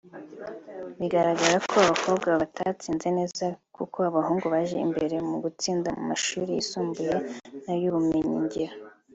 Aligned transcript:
Bigaragara 0.99 1.57
ko 1.69 1.75
abakobwa 1.85 2.29
batatsinze 2.41 3.07
neza 3.17 3.45
kuko 3.75 3.97
abahungu 4.09 4.45
baje 4.53 4.77
imbere 4.85 5.15
mu 5.29 5.37
gutsinda 5.43 5.89
mu 5.97 6.03
mashuri 6.09 6.51
yisumbuye 6.57 7.15
n’ay’ubumenyingiro 7.65 8.75